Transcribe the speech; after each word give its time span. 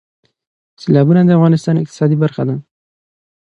سیلابونه 0.81 1.21
د 1.23 1.29
افغانستان 1.37 1.73
د 1.75 1.79
اقتصاد 1.83 2.11
برخه 2.23 2.43
ده. 2.47 2.55